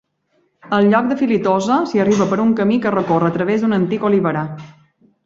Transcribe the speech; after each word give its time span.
Al 0.77 0.87
lloc 0.93 1.11
de 1.11 1.17
Filitosa 1.19 1.77
s'hi 1.91 2.01
arriba 2.05 2.27
per 2.31 2.39
un 2.45 2.55
camí 2.61 2.79
que 2.87 2.95
recorre 2.99 3.29
a 3.29 3.37
través 3.37 3.67
d'un 3.67 3.77
antic 3.79 4.07
oliverar. 4.11 4.47